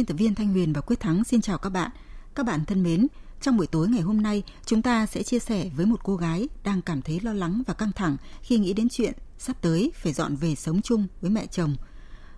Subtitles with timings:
[0.00, 1.90] Biên tập viên Thanh Huyền và Quyết Thắng xin chào các bạn.
[2.34, 3.06] Các bạn thân mến,
[3.40, 6.48] trong buổi tối ngày hôm nay, chúng ta sẽ chia sẻ với một cô gái
[6.64, 10.12] đang cảm thấy lo lắng và căng thẳng khi nghĩ đến chuyện sắp tới phải
[10.12, 11.76] dọn về sống chung với mẹ chồng.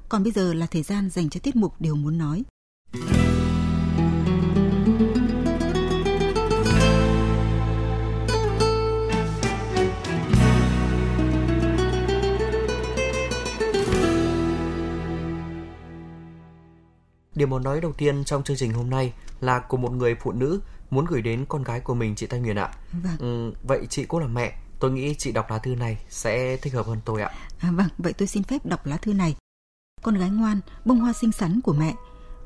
[0.09, 2.43] Còn bây giờ là thời gian dành cho tiết mục Điều muốn nói.
[17.35, 20.33] Điều muốn nói đầu tiên trong chương trình hôm nay là của một người phụ
[20.33, 22.71] nữ muốn gửi đến con gái của mình chị Thanh Huyền ạ.
[22.93, 23.17] Vâng.
[23.19, 26.75] Ừ, vậy chị cũng là mẹ, tôi nghĩ chị đọc lá thư này sẽ thích
[26.75, 27.31] hợp hơn tôi ạ.
[27.59, 29.37] À, vâng, vậy tôi xin phép đọc lá thư này.
[30.03, 31.95] Con gái ngoan, bông hoa xinh xắn của mẹ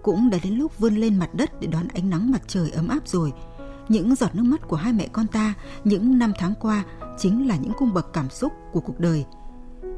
[0.02, 2.88] cũng đã đến lúc vươn lên mặt đất để đón ánh nắng mặt trời ấm
[2.88, 3.32] áp rồi.
[3.88, 6.84] Những giọt nước mắt của hai mẹ con ta những năm tháng qua
[7.18, 9.24] chính là những cung bậc cảm xúc của cuộc đời.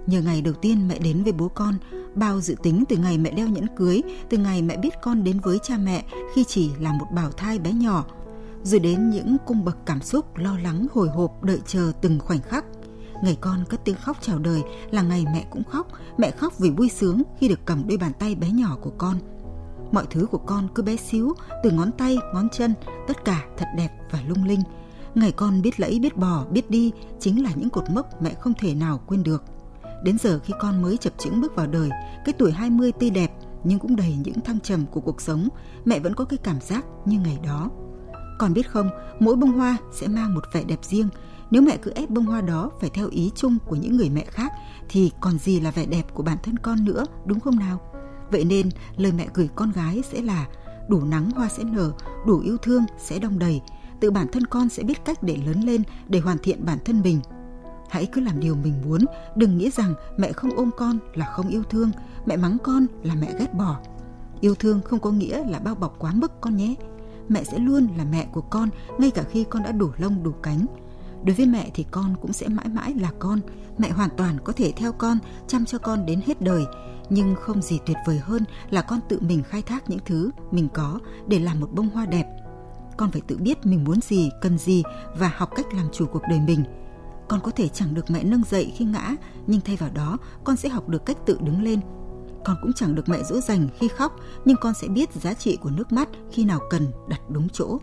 [0.09, 1.75] Nhờ ngày đầu tiên mẹ đến với bố con,
[2.15, 5.41] bao dự tính từ ngày mẹ đeo nhẫn cưới, từ ngày mẹ biết con đến
[5.41, 8.05] với cha mẹ khi chỉ là một bào thai bé nhỏ,
[8.63, 12.41] rồi đến những cung bậc cảm xúc lo lắng hồi hộp đợi chờ từng khoảnh
[12.43, 12.65] khắc.
[13.23, 16.71] Ngày con cất tiếng khóc chào đời là ngày mẹ cũng khóc, mẹ khóc vì
[16.71, 19.19] vui sướng khi được cầm đôi bàn tay bé nhỏ của con.
[19.93, 22.75] Mọi thứ của con cứ bé xíu, từ ngón tay, ngón chân,
[23.09, 24.61] tất cả thật đẹp và lung linh.
[25.15, 28.53] Ngày con biết lẫy, biết bò, biết đi chính là những cột mốc mẹ không
[28.59, 29.45] thể nào quên được.
[30.05, 31.91] Đến giờ khi con mới chập chững bước vào đời,
[32.25, 33.33] cái tuổi 20 tươi đẹp
[33.65, 35.49] nhưng cũng đầy những thăng trầm của cuộc sống,
[35.85, 37.71] mẹ vẫn có cái cảm giác như ngày đó.
[38.39, 38.91] Còn biết không,
[39.21, 41.09] mỗi bông hoa sẽ mang một vẻ đẹp riêng.
[41.51, 44.25] Nếu mẹ cứ ép bông hoa đó phải theo ý chung của những người mẹ
[44.25, 44.53] khác
[44.89, 47.81] thì còn gì là vẻ đẹp của bản thân con nữa, đúng không nào?
[48.31, 50.47] Vậy nên lời mẹ gửi con gái sẽ là
[50.89, 51.93] đủ nắng hoa sẽ nở,
[52.27, 53.61] đủ yêu thương sẽ đong đầy.
[54.01, 57.03] Tự bản thân con sẽ biết cách để lớn lên, để hoàn thiện bản thân
[57.03, 57.21] mình
[57.89, 59.01] hãy cứ làm điều mình muốn.
[59.37, 61.91] Đừng nghĩ rằng mẹ không ôm con là không yêu thương.
[62.27, 63.81] Mẹ mắng con là mẹ ghét bỏ.
[64.41, 66.75] Yêu thương không có nghĩa là bao bọc quá mức con nhé.
[67.29, 68.69] Mẹ sẽ luôn là mẹ của con,
[68.99, 70.67] ngay cả khi con đã đủ lông, đủ cánh.
[71.25, 73.41] Đối với mẹ thì con cũng sẽ mãi mãi là con.
[73.79, 76.65] Mẹ hoàn toàn có thể theo con, chăm cho con đến hết đời.
[77.11, 80.69] Nhưng không gì tuyệt vời hơn là con tự mình khai thác những thứ mình
[80.75, 82.27] có để làm một bông hoa đẹp.
[82.97, 84.83] Con phải tự biết mình muốn gì, cần gì
[85.17, 86.65] và học cách làm chủ cuộc đời mình
[87.29, 89.15] con có thể chẳng được mẹ nâng dậy khi ngã,
[89.47, 91.81] nhưng thay vào đó con sẽ học được cách tự đứng lên.
[92.45, 95.59] Con cũng chẳng được mẹ dỗ dành khi khóc, nhưng con sẽ biết giá trị
[95.63, 97.79] của nước mắt khi nào cần đặt đúng chỗ.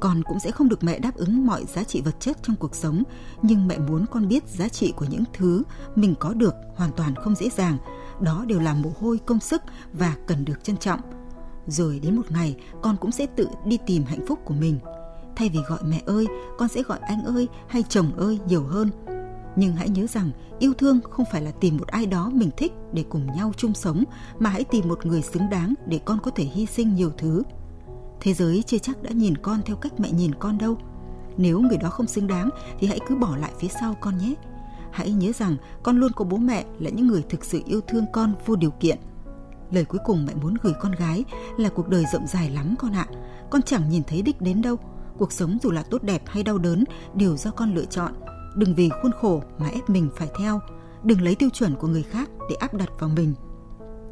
[0.00, 2.74] Con cũng sẽ không được mẹ đáp ứng mọi giá trị vật chất trong cuộc
[2.74, 3.02] sống,
[3.42, 5.62] nhưng mẹ muốn con biết giá trị của những thứ
[5.94, 7.78] mình có được hoàn toàn không dễ dàng.
[8.20, 9.62] Đó đều là mồ hôi công sức
[9.92, 11.00] và cần được trân trọng.
[11.66, 14.78] Rồi đến một ngày, con cũng sẽ tự đi tìm hạnh phúc của mình–
[15.36, 16.26] Thay vì gọi mẹ ơi,
[16.58, 18.90] con sẽ gọi anh ơi hay chồng ơi nhiều hơn.
[19.56, 22.72] Nhưng hãy nhớ rằng yêu thương không phải là tìm một ai đó mình thích
[22.92, 24.04] để cùng nhau chung sống,
[24.38, 27.42] mà hãy tìm một người xứng đáng để con có thể hy sinh nhiều thứ.
[28.20, 30.76] Thế giới chưa chắc đã nhìn con theo cách mẹ nhìn con đâu.
[31.36, 34.34] Nếu người đó không xứng đáng thì hãy cứ bỏ lại phía sau con nhé.
[34.90, 38.04] Hãy nhớ rằng con luôn có bố mẹ là những người thực sự yêu thương
[38.12, 38.98] con vô điều kiện.
[39.70, 41.24] Lời cuối cùng mẹ muốn gửi con gái
[41.58, 43.06] là cuộc đời rộng dài lắm con ạ.
[43.50, 44.76] Con chẳng nhìn thấy đích đến đâu,
[45.22, 46.84] cuộc sống dù là tốt đẹp hay đau đớn
[47.14, 48.12] đều do con lựa chọn
[48.54, 50.60] đừng vì khuôn khổ mà ép mình phải theo
[51.02, 53.34] đừng lấy tiêu chuẩn của người khác để áp đặt vào mình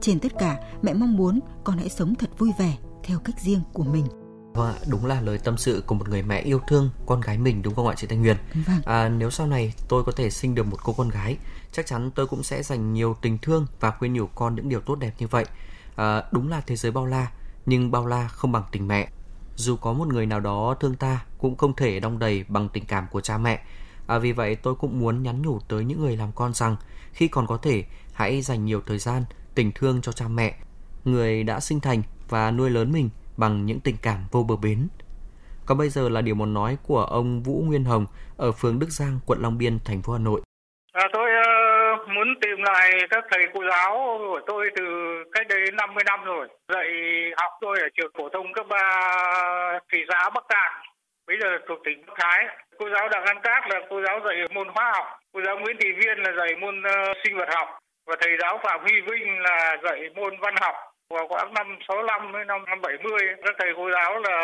[0.00, 3.60] trên tất cả mẹ mong muốn con hãy sống thật vui vẻ theo cách riêng
[3.72, 4.06] của mình
[4.54, 7.62] Vâng đúng là lời tâm sự của một người mẹ yêu thương con gái mình
[7.62, 8.36] đúng không ạ chị Thanh Huyền?
[8.66, 8.80] Vâng.
[8.84, 11.36] À, nếu sau này tôi có thể sinh được một cô con gái,
[11.72, 14.80] chắc chắn tôi cũng sẽ dành nhiều tình thương và khuyên nhủ con những điều
[14.80, 15.44] tốt đẹp như vậy.
[15.96, 17.32] À, đúng là thế giới bao la,
[17.66, 19.08] nhưng bao la không bằng tình mẹ
[19.60, 22.84] dù có một người nào đó thương ta cũng không thể đong đầy bằng tình
[22.84, 23.62] cảm của cha mẹ.
[24.06, 26.76] À, vì vậy tôi cũng muốn nhắn nhủ tới những người làm con rằng
[27.12, 29.24] khi còn có thể hãy dành nhiều thời gian,
[29.54, 30.54] tình thương cho cha mẹ,
[31.04, 34.88] người đã sinh thành và nuôi lớn mình bằng những tình cảm vô bờ bến.
[35.66, 38.92] Còn bây giờ là điều muốn nói của ông Vũ Nguyên Hồng ở phường Đức
[38.92, 40.40] Giang, quận Long Biên, thành phố Hà Nội.
[42.20, 44.84] Muốn tìm lại các thầy cô giáo của tôi từ
[45.32, 46.48] cách đây 50 năm rồi.
[46.68, 46.86] Dạy
[47.36, 48.82] học tôi ở trường phổ thông cấp ba
[49.92, 50.72] thị xã Bắc Cạn.
[51.26, 52.46] bây giờ thuộc tỉnh Bắc Thái.
[52.78, 55.76] Cô giáo Đặng Văn Cát là cô giáo dạy môn hóa học, cô giáo Nguyễn
[55.80, 59.40] Thị Viên là dạy môn uh, sinh vật học và thầy giáo Phạm Huy Vinh
[59.40, 60.74] là dạy môn văn học
[61.10, 64.38] vào khoảng năm 65 đến năm 70 các thầy cô giáo là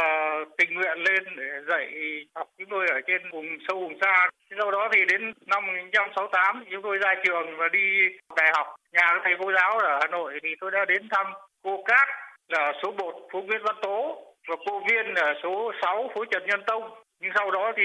[0.59, 1.87] tình nguyện lên để dạy
[2.35, 4.29] học chúng tôi ở trên vùng sâu, vùng xa.
[4.59, 8.67] Sau đó thì đến năm 1968 chúng tôi ra trường và đi đại học.
[8.93, 11.27] Nhà các thầy cô giáo ở Hà Nội thì tôi đã đến thăm
[11.63, 12.09] cô Cát
[12.49, 16.47] là số 1 phố Nguyễn Văn Tố, và cô Viên là số 6 phố Trần
[16.47, 17.83] Nhân Tông nhưng sau đó thì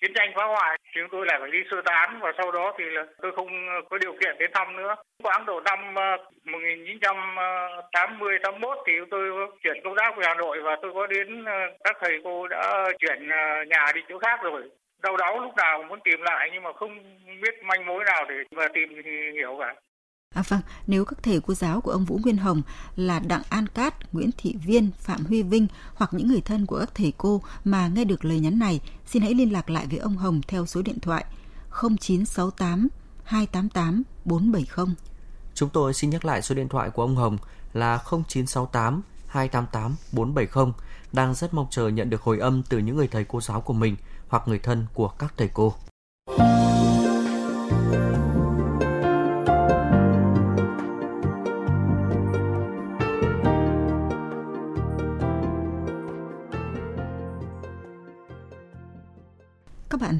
[0.00, 2.84] chiến tranh phá hoại chúng tôi lại phải đi sơ tán và sau đó thì
[2.84, 4.94] là tôi không ờ, có điều kiện đến thăm nữa.
[5.22, 10.76] Khoảng độ năm ờ, 1980 81 thì tôi chuyển công tác về Hà Nội và
[10.82, 11.52] tôi có đến ờ,
[11.84, 13.28] các thầy cô đã chuyển
[13.68, 14.62] nhà đi chỗ khác rồi.
[15.02, 16.98] Đau đáu lúc nào muốn tìm lại nhưng mà không
[17.42, 19.02] biết manh mối nào để mà tìm
[19.34, 19.74] hiểu cả.
[20.34, 22.62] À vâng, nếu các thầy cô giáo của ông Vũ Nguyên Hồng
[22.96, 26.78] là Đặng An Cát, Nguyễn Thị Viên, Phạm Huy Vinh hoặc những người thân của
[26.78, 29.98] các thầy cô mà nghe được lời nhắn này, xin hãy liên lạc lại với
[29.98, 31.24] ông Hồng theo số điện thoại
[31.70, 32.88] 0968
[33.24, 34.94] 288 470.
[35.54, 37.38] Chúng tôi xin nhắc lại số điện thoại của ông Hồng
[37.72, 37.98] là
[38.28, 40.72] 0968 288 470
[41.12, 43.72] đang rất mong chờ nhận được hồi âm từ những người thầy cô giáo của
[43.72, 43.96] mình
[44.28, 45.74] hoặc người thân của các thầy cô.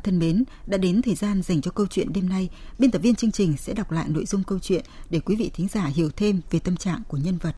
[0.04, 2.48] Thân mến, đã đến thời gian dành cho câu chuyện đêm nay.
[2.78, 5.50] Biên tập viên chương trình sẽ đọc lại nội dung câu chuyện để quý vị
[5.54, 7.54] thính giả hiểu thêm về tâm trạng của nhân vật.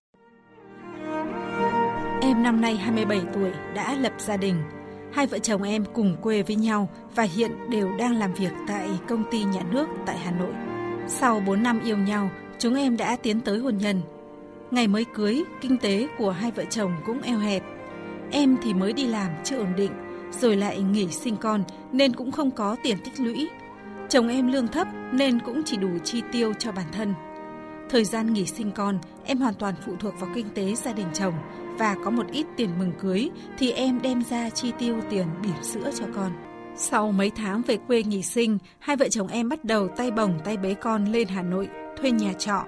[2.22, 4.56] Em năm nay 27 tuổi, đã lập gia đình.
[5.12, 8.90] Hai vợ chồng em cùng quê với nhau và hiện đều đang làm việc tại
[9.08, 10.52] công ty nhà nước tại Hà Nội.
[11.08, 14.02] Sau 4 năm yêu nhau, chúng em đã tiến tới hôn nhân.
[14.70, 17.62] Ngày mới cưới, kinh tế của hai vợ chồng cũng eo hẹp.
[18.30, 19.92] Em thì mới đi làm chưa ổn định,
[20.40, 23.48] rồi lại nghỉ sinh con nên cũng không có tiền tích lũy.
[24.08, 27.14] Chồng em lương thấp nên cũng chỉ đủ chi tiêu cho bản thân.
[27.90, 31.06] Thời gian nghỉ sinh con, em hoàn toàn phụ thuộc vào kinh tế gia đình
[31.14, 31.34] chồng
[31.78, 35.62] và có một ít tiền mừng cưới thì em đem ra chi tiêu tiền bỉm
[35.62, 36.32] sữa cho con.
[36.76, 40.38] Sau mấy tháng về quê nghỉ sinh, hai vợ chồng em bắt đầu tay bồng
[40.44, 41.68] tay bế con lên Hà Nội,
[42.00, 42.64] thuê nhà trọ.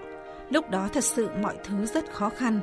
[0.50, 2.60] Lúc đó thật sự mọi thứ rất khó khăn.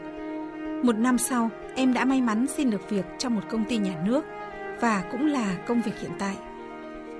[0.84, 4.04] Một năm sau, em đã may mắn xin được việc trong một công ty nhà
[4.06, 4.26] nước
[4.80, 6.36] và cũng là công việc hiện tại.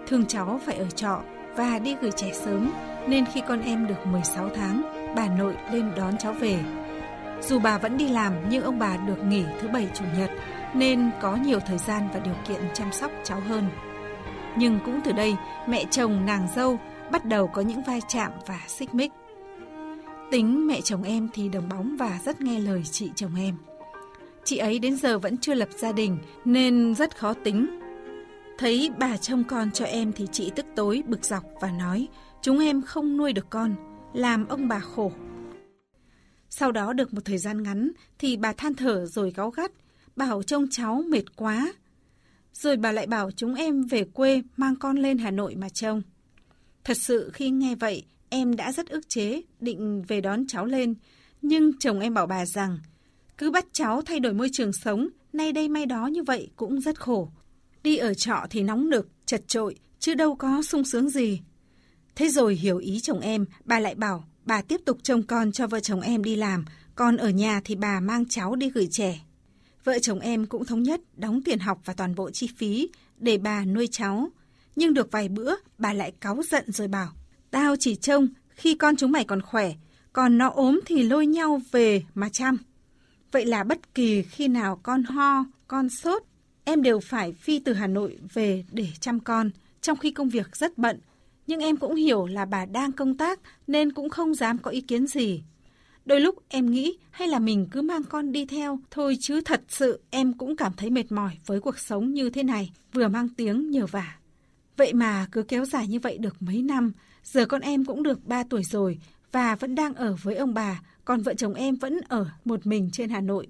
[0.08, 1.22] Thường cháu phải ở trọ
[1.56, 2.72] và đi gửi trẻ sớm
[3.08, 4.82] nên khi con em được 16 tháng,
[5.16, 6.60] bà nội lên đón cháu về.
[7.42, 10.32] Dù bà vẫn đi làm nhưng ông bà được nghỉ thứ bảy chủ nhật
[10.74, 13.70] nên có nhiều thời gian và điều kiện chăm sóc cháu hơn.
[14.58, 15.36] Nhưng cũng từ đây,
[15.68, 16.80] mẹ chồng nàng dâu
[17.12, 19.12] bắt đầu có những vai chạm và xích mích.
[20.32, 23.58] Tính mẹ chồng em thì đồng bóng và rất nghe lời chị chồng em.
[24.46, 27.80] Chị ấy đến giờ vẫn chưa lập gia đình nên rất khó tính.
[28.58, 32.08] Thấy bà trông con cho em thì chị tức tối bực dọc và nói
[32.42, 33.76] chúng em không nuôi được con,
[34.14, 35.12] làm ông bà khổ.
[36.50, 39.72] Sau đó được một thời gian ngắn thì bà than thở rồi cáu gắt,
[40.16, 41.74] bảo trông cháu mệt quá.
[42.54, 46.02] Rồi bà lại bảo chúng em về quê mang con lên Hà Nội mà trông.
[46.84, 50.96] Thật sự khi nghe vậy, em đã rất ức chế, định về đón cháu lên.
[51.42, 52.78] Nhưng chồng em bảo bà rằng
[53.38, 56.82] cứ bắt cháu thay đổi môi trường sống, nay đây mai đó như vậy cũng
[56.82, 57.32] rất khổ.
[57.84, 61.42] Đi ở trọ thì nóng nực, chật trội, chứ đâu có sung sướng gì.
[62.16, 65.68] Thế rồi hiểu ý chồng em, bà lại bảo bà tiếp tục trông con cho
[65.68, 66.66] vợ chồng em đi làm,
[66.96, 69.20] còn ở nhà thì bà mang cháu đi gửi trẻ.
[69.84, 73.38] Vợ chồng em cũng thống nhất đóng tiền học và toàn bộ chi phí để
[73.38, 74.30] bà nuôi cháu.
[74.76, 77.12] Nhưng được vài bữa, bà lại cáu giận rồi bảo,
[77.52, 79.74] tao chỉ trông khi con chúng mày còn khỏe,
[80.14, 82.58] còn nó ốm thì lôi nhau về mà chăm.
[83.36, 86.24] Vậy là bất kỳ khi nào con ho, con sốt,
[86.64, 89.50] em đều phải phi từ Hà Nội về để chăm con,
[89.82, 91.00] trong khi công việc rất bận.
[91.48, 94.82] Nhưng em cũng hiểu là bà đang công tác nên cũng không dám có ý
[94.82, 95.44] kiến gì.
[96.06, 99.62] Đôi lúc em nghĩ hay là mình cứ mang con đi theo thôi chứ thật
[99.68, 103.30] sự em cũng cảm thấy mệt mỏi với cuộc sống như thế này, vừa mang
[103.30, 104.16] tiếng nhờ vả.
[104.78, 106.92] Vậy mà cứ kéo dài như vậy được mấy năm,
[107.24, 109.00] giờ con em cũng được 3 tuổi rồi
[109.36, 112.90] và vẫn đang ở với ông bà, còn vợ chồng em vẫn ở một mình
[112.94, 113.48] trên Hà Nội.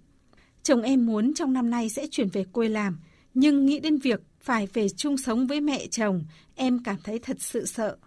[0.63, 2.99] Chồng em muốn trong năm nay sẽ chuyển về quê làm,
[3.33, 6.23] nhưng nghĩ đến việc phải về chung sống với mẹ chồng,
[6.55, 7.97] em cảm thấy thật sự sợ.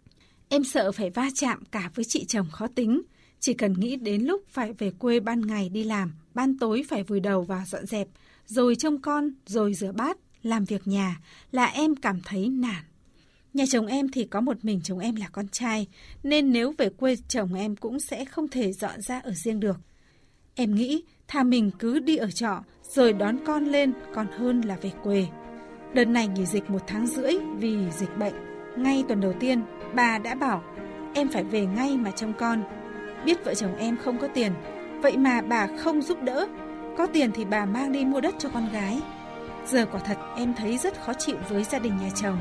[0.49, 3.03] Em sợ phải va chạm cả với chị chồng khó tính.
[3.41, 7.03] Chỉ cần nghĩ đến lúc phải về quê ban ngày đi làm, ban tối phải
[7.03, 8.09] vùi đầu vào dọn dẹp,
[8.47, 11.21] rồi trông con, rồi rửa bát, làm việc nhà
[11.53, 12.85] là em cảm thấy nản.
[13.55, 15.87] Nhà chồng em thì có một mình chồng em là con trai,
[16.23, 19.77] nên nếu về quê chồng em cũng sẽ không thể dọn ra ở riêng được.
[20.55, 24.77] Em nghĩ thà mình cứ đi ở trọ rồi đón con lên còn hơn là
[24.83, 25.27] về quê.
[25.95, 28.35] Đợt này nghỉ dịch một tháng rưỡi vì dịch bệnh.
[28.77, 29.63] Ngay tuần đầu tiên,
[29.95, 30.65] bà đã bảo
[31.15, 32.63] em phải về ngay mà trông con.
[33.25, 34.53] Biết vợ chồng em không có tiền,
[35.03, 36.47] vậy mà bà không giúp đỡ.
[36.99, 39.01] Có tiền thì bà mang đi mua đất cho con gái.
[39.67, 42.39] Giờ quả thật em thấy rất khó chịu với gia đình nhà chồng.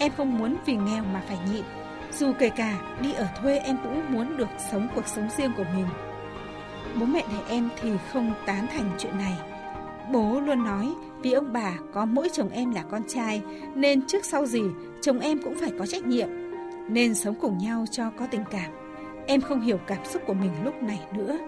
[0.00, 1.64] Em không muốn vì nghèo mà phải nhịn.
[2.12, 5.64] Dù kể cả đi ở thuê em cũng muốn được sống cuộc sống riêng của
[5.74, 5.86] mình.
[7.00, 9.32] Bố mẹ đẻ em thì không tán thành chuyện này.
[10.12, 13.42] Bố luôn nói vì ông bà có mỗi chồng em là con trai
[13.74, 14.62] nên trước sau gì
[15.02, 16.28] chồng em cũng phải có trách nhiệm.
[16.88, 18.72] Nên sống cùng nhau cho có tình cảm.
[19.26, 21.38] Em không hiểu cảm xúc của mình lúc này nữa.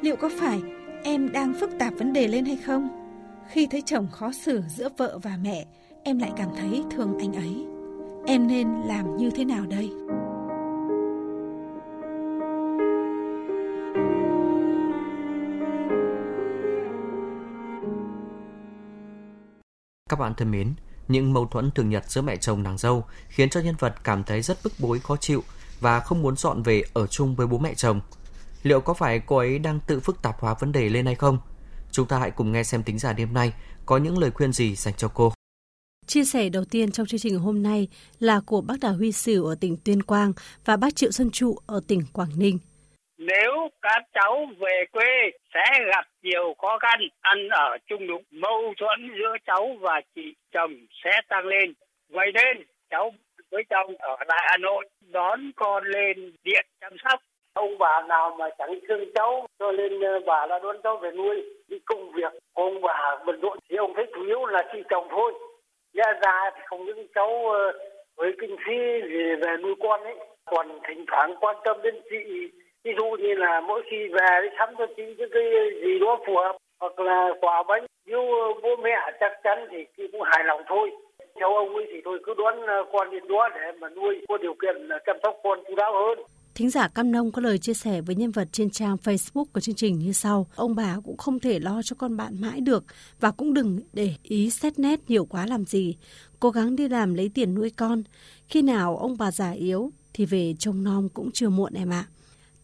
[0.00, 0.62] Liệu có phải
[1.04, 2.88] em đang phức tạp vấn đề lên hay không?
[3.48, 5.64] Khi thấy chồng khó xử giữa vợ và mẹ,
[6.02, 7.75] em lại cảm thấy thương anh ấy.
[8.28, 9.92] Em nên làm như thế nào đây?
[20.10, 20.74] Các bạn thân mến,
[21.08, 24.24] những mâu thuẫn thường nhật giữa mẹ chồng nàng dâu khiến cho nhân vật cảm
[24.24, 25.42] thấy rất bức bối khó chịu
[25.80, 28.00] và không muốn dọn về ở chung với bố mẹ chồng.
[28.62, 31.38] Liệu có phải cô ấy đang tự phức tạp hóa vấn đề lên hay không?
[31.90, 33.52] Chúng ta hãy cùng nghe xem tính giả đêm nay
[33.86, 35.32] có những lời khuyên gì dành cho cô.
[36.06, 37.88] Chia sẻ đầu tiên trong chương trình hôm nay
[38.20, 40.32] là của bác Đào Huy Sửu ở tỉnh Tuyên Quang
[40.66, 42.58] và bác Triệu Xuân Trụ ở tỉnh Quảng Ninh.
[43.18, 45.12] Nếu các cháu về quê
[45.54, 50.34] sẽ gặp nhiều khó khăn, ăn ở chung đụng, mâu thuẫn giữa cháu và chị
[50.52, 50.72] chồng
[51.04, 51.72] sẽ tăng lên.
[52.08, 53.12] Vậy nên cháu
[53.50, 57.20] với chồng ở lại Hà Nội đón con lên điện chăm sóc.
[57.52, 61.10] Ông bà nào mà chẳng thương cháu cho nên ờ, bà đã đón cháu về
[61.10, 61.36] nuôi.
[61.68, 65.06] Đi công việc ông bà bận rộn thì ông thấy chủ yếu là chị chồng
[65.10, 65.32] thôi.
[65.96, 67.72] Ra ra thì không những cháu ờ,
[68.16, 68.76] với kinh phí
[69.08, 72.50] gì về nuôi con ấy, còn thỉnh thoảng quan tâm đến chị.
[72.84, 75.42] Ví dụ như là mỗi khi về đi sắm cho chị những cái
[75.82, 79.84] gì đó phù hợp, hoặc là quà bánh nếu ờ, bố mẹ chắc chắn thì
[79.96, 80.90] chị cũng hài lòng thôi.
[81.40, 84.36] Theo ông ấy thì tôi cứ đón ờ, con đến đó để mà nuôi, có
[84.36, 86.18] điều kiện chăm sóc con chú đáo hơn.
[86.56, 89.60] Thính giả Cam Nông có lời chia sẻ với nhân vật trên trang Facebook của
[89.60, 90.46] chương trình như sau.
[90.54, 92.84] Ông bà cũng không thể lo cho con bạn mãi được
[93.20, 95.96] và cũng đừng để ý xét nét nhiều quá làm gì.
[96.40, 98.02] Cố gắng đi làm lấy tiền nuôi con.
[98.48, 102.06] Khi nào ông bà già yếu thì về trông nom cũng chưa muộn em ạ.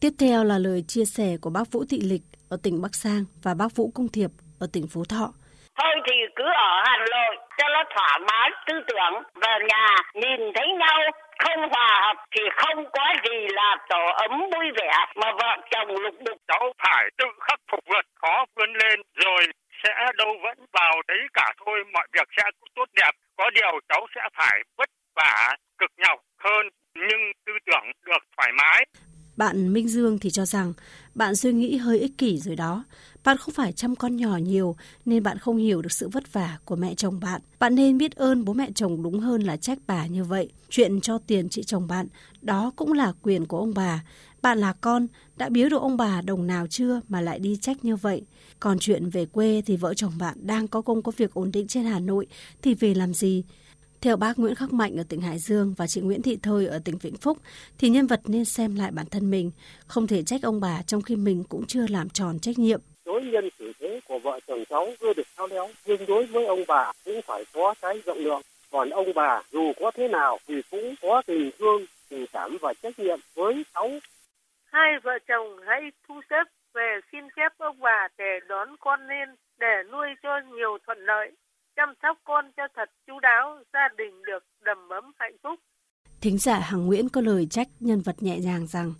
[0.00, 3.24] Tiếp theo là lời chia sẻ của bác Vũ Thị Lịch ở tỉnh Bắc Giang
[3.42, 5.34] và bác Vũ Công Thiệp ở tỉnh Phú Thọ.
[5.78, 10.40] Thôi thì cứ ở Hà Nội cho nó thỏa mãn tư tưởng về nhà nhìn
[10.54, 11.00] thấy nhau
[11.38, 15.88] không hòa hợp thì không có gì là tổ ấm vui vẻ mà vợ chồng
[15.88, 16.38] lục đục.
[16.48, 19.46] Cháu phải tự khắc phục vượt khó vươn lên rồi
[19.84, 22.42] sẽ đâu vẫn vào đấy cả thôi mọi việc sẽ
[22.74, 27.84] tốt đẹp có điều cháu sẽ phải vất vả cực nhọc hơn nhưng tư tưởng
[28.06, 28.84] được thoải mái
[29.42, 30.72] bạn Minh Dương thì cho rằng
[31.14, 32.84] bạn suy nghĩ hơi ích kỷ rồi đó.
[33.24, 36.58] Bạn không phải chăm con nhỏ nhiều nên bạn không hiểu được sự vất vả
[36.64, 37.40] của mẹ chồng bạn.
[37.58, 40.48] Bạn nên biết ơn bố mẹ chồng đúng hơn là trách bà như vậy.
[40.70, 42.06] Chuyện cho tiền chị chồng bạn,
[42.42, 44.04] đó cũng là quyền của ông bà.
[44.42, 45.06] Bạn là con,
[45.36, 48.22] đã biếu được ông bà đồng nào chưa mà lại đi trách như vậy.
[48.60, 51.66] Còn chuyện về quê thì vợ chồng bạn đang có công có việc ổn định
[51.66, 52.26] trên Hà Nội
[52.62, 53.44] thì về làm gì?
[54.02, 56.80] Theo bác Nguyễn Khắc Mạnh ở tỉnh Hải Dương và chị Nguyễn Thị Thôi ở
[56.84, 57.38] tỉnh Vĩnh Phúc,
[57.78, 59.50] thì nhân vật nên xem lại bản thân mình,
[59.86, 62.80] không thể trách ông bà trong khi mình cũng chưa làm tròn trách nhiệm.
[63.04, 66.46] Đối nhân xử thế của vợ chồng cháu chưa được thao léo, nhưng đối với
[66.46, 68.42] ông bà cũng phải có cái rộng lượng.
[68.70, 72.72] Còn ông bà dù có thế nào thì cũng có tình thương, tình cảm và
[72.82, 73.90] trách nhiệm với cháu.
[74.64, 76.44] Hai vợ chồng hãy thu xếp
[76.74, 79.28] về xin phép ông bà để đón con lên
[79.60, 81.32] để nuôi cho nhiều thuận lợi
[81.76, 85.60] chăm sóc con cho thật chú đáo, gia đình được đầm ấm hạnh phúc.
[86.20, 88.94] Thính giả Hằng Nguyễn có lời trách nhân vật nhẹ nhàng rằng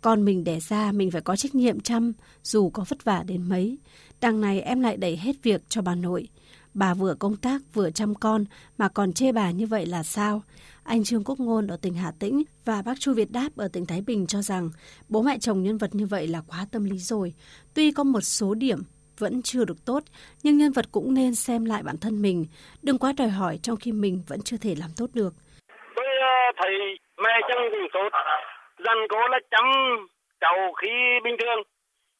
[0.00, 3.48] con mình đẻ ra mình phải có trách nhiệm chăm dù có vất vả đến
[3.48, 3.78] mấy.
[4.20, 6.28] Đằng này em lại đẩy hết việc cho bà nội.
[6.74, 8.44] Bà vừa công tác vừa chăm con
[8.78, 10.42] mà còn chê bà như vậy là sao?
[10.82, 13.86] Anh Trương Quốc Ngôn ở tỉnh Hà Tĩnh và bác Chu Việt Đáp ở tỉnh
[13.86, 14.70] Thái Bình cho rằng
[15.08, 17.34] bố mẹ chồng nhân vật như vậy là quá tâm lý rồi.
[17.74, 18.82] Tuy có một số điểm
[19.18, 20.00] vẫn chưa được tốt,
[20.42, 22.46] nhưng nhân vật cũng nên xem lại bản thân mình,
[22.82, 25.32] đừng quá đòi hỏi trong khi mình vẫn chưa thể làm tốt được.
[25.96, 26.72] Tôi ờ, thấy
[27.24, 28.10] mẹ chồng cũng tốt,
[28.84, 29.66] dần cố là chăm
[30.40, 30.90] cháu khi
[31.24, 31.62] bình thường.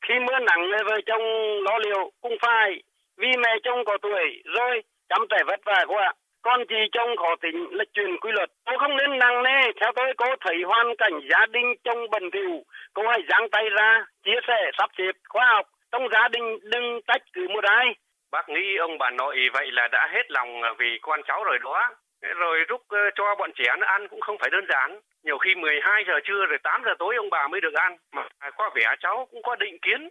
[0.09, 1.23] Khi mưa nắng vợ chồng
[1.67, 2.83] lo liệu cũng phải,
[3.17, 6.15] vì mẹ chồng có tuổi rồi, chăm trẻ vất vả quá.
[6.43, 8.51] Con chị chồng khó tính là chuyện quy luật.
[8.67, 9.61] Cô không nên nặng nề.
[9.81, 12.63] Theo tôi cô thấy hoàn cảnh gia đình chồng bần thỉu.
[12.95, 17.01] Cô hãy giang tay ra, chia sẻ, sắp xếp, khoa học trong gia đình đừng
[17.07, 17.87] tách cứ một ai.
[18.31, 21.59] Bác nghĩ ông bà nội vậy là đã hết lòng à, vì con cháu rồi
[21.65, 21.91] đó.
[22.37, 25.01] Rồi rút ờ, cho bọn trẻ nó ăn cũng không phải đơn giản.
[25.25, 27.97] Nhiều khi 12 giờ trưa rồi 8 giờ tối ông bà mới được ăn.
[28.13, 30.09] Mà có vẻ cháu cũng có định kiến.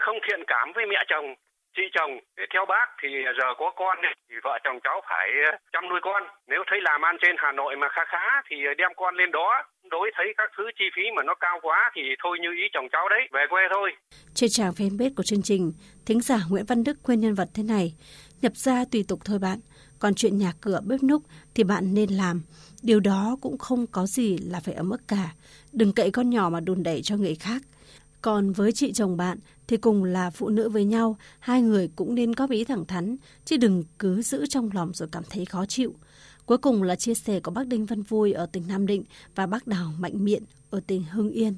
[0.00, 1.34] Không thiện cảm với mẹ chồng
[1.76, 2.12] chị chồng
[2.52, 3.96] theo bác thì giờ có con
[4.28, 6.22] thì vợ chồng cháu phải ờ, chăm nuôi con.
[6.50, 9.30] Nếu thấy làm ăn trên Hà Nội mà khá khá thì ờ, đem con lên
[9.30, 9.50] đó.
[9.90, 12.88] Đối thấy các thứ chi phí mà nó cao quá thì thôi như ý chồng
[12.92, 13.88] cháu đấy, về quê thôi.
[14.34, 15.72] Trên trang fanpage của chương trình,
[16.06, 17.86] thính giả Nguyễn Văn Đức khuyên nhân vật thế này.
[18.42, 19.58] Nhập ra tùy tục thôi bạn,
[20.00, 21.22] còn chuyện nhà cửa bếp núc
[21.54, 22.42] thì bạn nên làm.
[22.82, 25.24] Điều đó cũng không có gì là phải ấm ức cả.
[25.72, 27.62] Đừng cậy con nhỏ mà đùn đẩy cho người khác
[28.24, 29.38] còn với chị chồng bạn
[29.68, 33.16] thì cùng là phụ nữ với nhau, hai người cũng nên góp ý thẳng thắn,
[33.44, 35.90] chứ đừng cứ giữ trong lòng rồi cảm thấy khó chịu.
[36.46, 39.04] Cuối cùng là chia sẻ của bác Đinh Văn Vui ở tỉnh Nam Định
[39.36, 41.52] và bác Đào Mạnh Miện ở tỉnh Hưng Yên.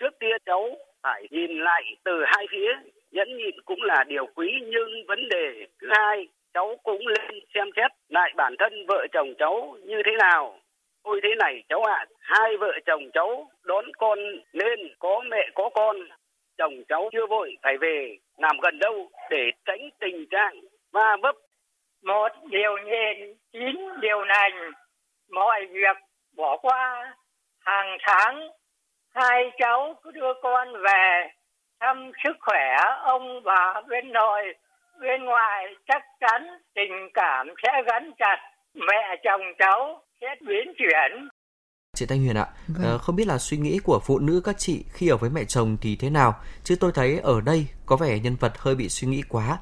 [0.00, 0.62] Trước tiên cháu
[1.02, 5.66] phải nhìn lại từ hai phía, nhẫn nhịn cũng là điều quý nhưng vấn đề
[5.80, 10.12] thứ hai, cháu cũng lên xem xét lại bản thân vợ chồng cháu như thế
[10.18, 10.61] nào.
[11.04, 14.18] Tôi thế này cháu ạ, à, hai vợ chồng cháu đón con
[14.52, 15.96] nên có mẹ có con.
[16.58, 20.60] Chồng cháu chưa vội phải về làm gần đâu để tránh tình trạng
[20.92, 21.36] va vấp.
[22.02, 24.72] Một điều nhện chín điều lành
[25.30, 25.96] mọi việc
[26.36, 27.14] bỏ qua.
[27.60, 28.48] Hàng tháng
[29.14, 31.28] hai cháu cứ đưa con về
[31.80, 34.54] thăm sức khỏe ông bà bên nội.
[35.00, 38.36] Bên ngoài chắc chắn tình cảm sẽ gắn chặt
[38.74, 41.28] mẹ chồng cháu sẽ biến chuyển
[41.96, 42.82] Chị Thanh Huyền ạ, vâng.
[42.82, 45.44] Ờ, không biết là suy nghĩ của phụ nữ các chị khi ở với mẹ
[45.44, 46.34] chồng thì thế nào?
[46.64, 49.58] Chứ tôi thấy ở đây có vẻ nhân vật hơi bị suy nghĩ quá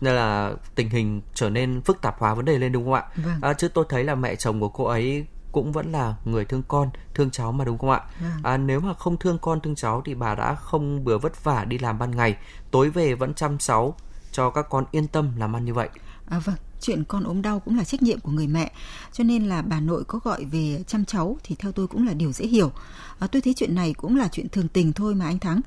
[0.00, 3.04] nên là tình hình trở nên phức tạp hóa vấn đề lên đúng không ạ?
[3.16, 3.38] Vâng.
[3.42, 6.62] À, chứ tôi thấy là mẹ chồng của cô ấy cũng vẫn là người thương
[6.68, 8.00] con, thương cháu mà đúng không ạ?
[8.20, 8.30] Vâng.
[8.42, 11.64] À, nếu mà không thương con, thương cháu thì bà đã không bừa vất vả
[11.64, 12.36] đi làm ban ngày,
[12.70, 13.96] tối về vẫn chăm cháu
[14.38, 15.88] cho các con yên tâm làm ăn như vậy.
[16.28, 18.72] À vâng, chuyện con ốm đau cũng là trách nhiệm của người mẹ
[19.12, 22.14] cho nên là bà nội có gọi về chăm cháu thì theo tôi cũng là
[22.14, 22.70] điều dễ hiểu
[23.18, 25.60] à, tôi thấy chuyện này cũng là chuyện thường tình thôi mà anh thắng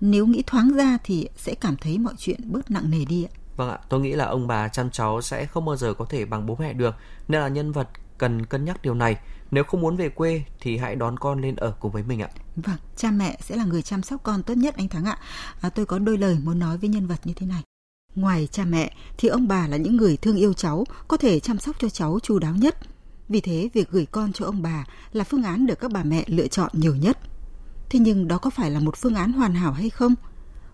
[0.00, 3.32] nếu nghĩ thoáng ra thì sẽ cảm thấy mọi chuyện bớt nặng nề đi ạ
[3.56, 6.24] vâng ạ tôi nghĩ là ông bà chăm cháu sẽ không bao giờ có thể
[6.24, 6.94] bằng bố mẹ được
[7.28, 9.16] nên là nhân vật cần cân nhắc điều này
[9.50, 12.28] nếu không muốn về quê thì hãy đón con lên ở cùng với mình ạ.
[12.56, 15.18] Vâng, cha mẹ sẽ là người chăm sóc con tốt nhất anh Thắng ạ.
[15.60, 17.62] À, tôi có đôi lời muốn nói với nhân vật như thế này.
[18.16, 21.58] Ngoài cha mẹ thì ông bà là những người thương yêu cháu, có thể chăm
[21.58, 22.78] sóc cho cháu chu đáo nhất.
[23.28, 26.24] Vì thế việc gửi con cho ông bà là phương án được các bà mẹ
[26.26, 27.18] lựa chọn nhiều nhất.
[27.90, 30.14] Thế nhưng đó có phải là một phương án hoàn hảo hay không?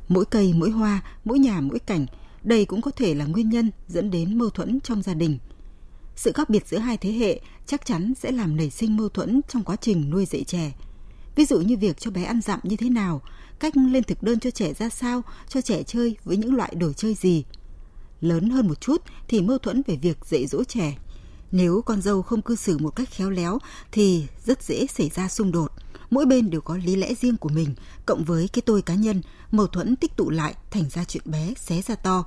[0.08, 2.06] Mỗi cây, mỗi hoa, mỗi nhà, mỗi cảnh,
[2.42, 5.38] đây cũng có thể là nguyên nhân dẫn đến mâu thuẫn trong gia đình.
[6.16, 9.40] Sự khác biệt giữa hai thế hệ chắc chắn sẽ làm nảy sinh mâu thuẫn
[9.48, 10.72] trong quá trình nuôi dạy trẻ.
[11.36, 13.22] Ví dụ như việc cho bé ăn dặm như thế nào,
[13.62, 16.92] cách lên thực đơn cho trẻ ra sao, cho trẻ chơi với những loại đồ
[16.92, 17.44] chơi gì.
[18.20, 20.98] Lớn hơn một chút thì mâu thuẫn về việc dạy dỗ trẻ.
[21.52, 23.58] Nếu con dâu không cư xử một cách khéo léo
[23.92, 25.72] thì rất dễ xảy ra xung đột.
[26.10, 27.74] Mỗi bên đều có lý lẽ riêng của mình,
[28.06, 31.54] cộng với cái tôi cá nhân, mâu thuẫn tích tụ lại thành ra chuyện bé
[31.56, 32.24] xé ra to.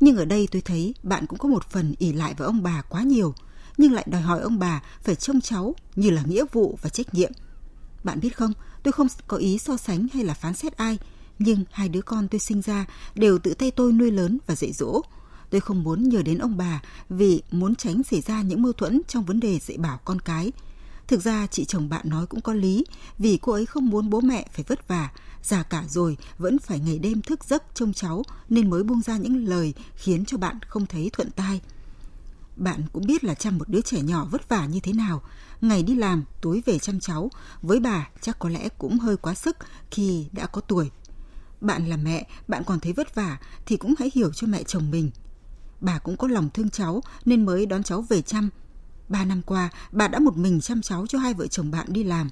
[0.00, 2.82] Nhưng ở đây tôi thấy bạn cũng có một phần ỉ lại với ông bà
[2.88, 3.34] quá nhiều,
[3.78, 7.14] nhưng lại đòi hỏi ông bà phải trông cháu như là nghĩa vụ và trách
[7.14, 7.32] nhiệm.
[8.06, 8.52] Bạn biết không,
[8.86, 10.98] Tôi không có ý so sánh hay là phán xét ai,
[11.38, 14.72] nhưng hai đứa con tôi sinh ra đều tự tay tôi nuôi lớn và dạy
[14.72, 15.02] dỗ.
[15.50, 19.00] Tôi không muốn nhờ đến ông bà vì muốn tránh xảy ra những mâu thuẫn
[19.08, 20.52] trong vấn đề dạy bảo con cái.
[21.06, 22.84] Thực ra chị chồng bạn nói cũng có lý,
[23.18, 25.10] vì cô ấy không muốn bố mẹ phải vất vả,
[25.42, 29.16] già cả rồi vẫn phải ngày đêm thức giấc trông cháu nên mới buông ra
[29.16, 31.60] những lời khiến cho bạn không thấy thuận tai.
[32.56, 35.22] Bạn cũng biết là chăm một đứa trẻ nhỏ vất vả như thế nào,
[35.60, 37.30] ngày đi làm, tối về chăm cháu,
[37.62, 39.56] với bà chắc có lẽ cũng hơi quá sức
[39.90, 40.90] khi đã có tuổi.
[41.60, 44.90] Bạn là mẹ, bạn còn thấy vất vả thì cũng hãy hiểu cho mẹ chồng
[44.90, 45.10] mình.
[45.80, 48.50] Bà cũng có lòng thương cháu nên mới đón cháu về chăm.
[49.08, 52.04] Ba năm qua, bà đã một mình chăm cháu cho hai vợ chồng bạn đi
[52.04, 52.28] làm.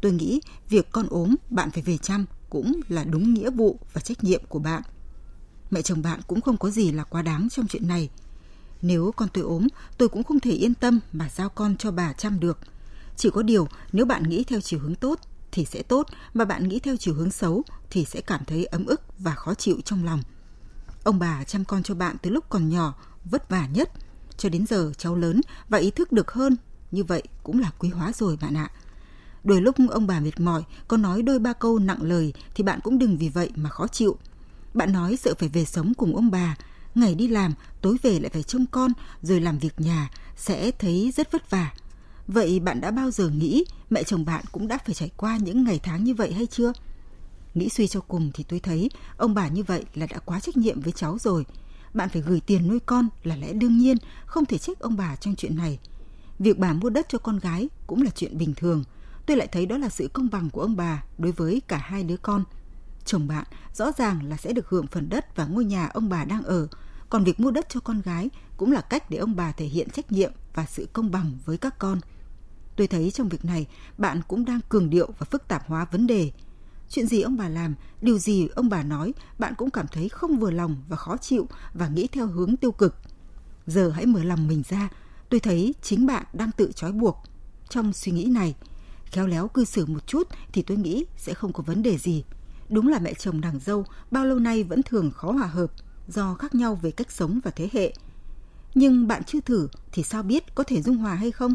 [0.00, 4.00] Tôi nghĩ việc con ốm, bạn phải về chăm cũng là đúng nghĩa vụ và
[4.00, 4.82] trách nhiệm của bạn.
[5.70, 8.10] Mẹ chồng bạn cũng không có gì là quá đáng trong chuyện này–
[8.82, 9.66] nếu con tôi ốm,
[9.98, 12.58] tôi cũng không thể yên tâm mà giao con cho bà chăm được.
[13.16, 15.20] Chỉ có điều, nếu bạn nghĩ theo chiều hướng tốt
[15.52, 18.86] thì sẽ tốt, mà bạn nghĩ theo chiều hướng xấu thì sẽ cảm thấy ấm
[18.86, 20.22] ức và khó chịu trong lòng.
[21.04, 23.90] Ông bà chăm con cho bạn từ lúc còn nhỏ, vất vả nhất.
[24.36, 26.56] Cho đến giờ cháu lớn và ý thức được hơn,
[26.90, 28.70] như vậy cũng là quý hóa rồi bạn ạ.
[29.44, 32.80] Đôi lúc ông bà mệt mỏi, có nói đôi ba câu nặng lời thì bạn
[32.80, 34.16] cũng đừng vì vậy mà khó chịu.
[34.74, 36.56] Bạn nói sợ phải về sống cùng ông bà,
[36.94, 41.12] ngày đi làm, tối về lại phải trông con, rồi làm việc nhà, sẽ thấy
[41.16, 41.72] rất vất vả.
[42.26, 45.64] Vậy bạn đã bao giờ nghĩ mẹ chồng bạn cũng đã phải trải qua những
[45.64, 46.72] ngày tháng như vậy hay chưa?
[47.54, 50.56] Nghĩ suy cho cùng thì tôi thấy ông bà như vậy là đã quá trách
[50.56, 51.44] nhiệm với cháu rồi.
[51.94, 55.16] Bạn phải gửi tiền nuôi con là lẽ đương nhiên, không thể trách ông bà
[55.16, 55.78] trong chuyện này.
[56.38, 58.84] Việc bà mua đất cho con gái cũng là chuyện bình thường.
[59.26, 62.04] Tôi lại thấy đó là sự công bằng của ông bà đối với cả hai
[62.04, 62.44] đứa con
[63.04, 66.24] chồng bạn rõ ràng là sẽ được hưởng phần đất và ngôi nhà ông bà
[66.24, 66.68] đang ở,
[67.10, 69.90] còn việc mua đất cho con gái cũng là cách để ông bà thể hiện
[69.90, 72.00] trách nhiệm và sự công bằng với các con.
[72.76, 73.66] Tôi thấy trong việc này,
[73.98, 76.32] bạn cũng đang cường điệu và phức tạp hóa vấn đề.
[76.88, 80.38] Chuyện gì ông bà làm, điều gì ông bà nói, bạn cũng cảm thấy không
[80.38, 82.96] vừa lòng và khó chịu và nghĩ theo hướng tiêu cực.
[83.66, 84.88] Giờ hãy mở lòng mình ra,
[85.28, 87.22] tôi thấy chính bạn đang tự trói buộc.
[87.68, 88.54] Trong suy nghĩ này,
[89.04, 92.24] khéo léo cư xử một chút thì tôi nghĩ sẽ không có vấn đề gì.
[92.68, 95.72] Đúng là mẹ chồng nàng dâu bao lâu nay vẫn thường khó hòa hợp
[96.08, 97.94] do khác nhau về cách sống và thế hệ.
[98.74, 101.54] Nhưng bạn chưa thử thì sao biết có thể dung hòa hay không?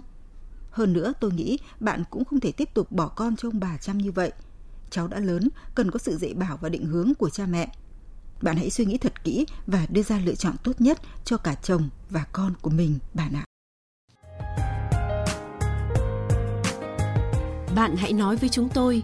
[0.72, 3.78] Hơn nữa tôi nghĩ bạn cũng không thể tiếp tục bỏ con cho ông bà
[3.78, 4.32] chăm như vậy.
[4.90, 7.70] Cháu đã lớn, cần có sự dạy bảo và định hướng của cha mẹ.
[8.42, 11.56] Bạn hãy suy nghĩ thật kỹ và đưa ra lựa chọn tốt nhất cho cả
[11.56, 13.46] chồng và con của mình, bạn ạ.
[17.76, 19.04] Bạn hãy nói với chúng tôi,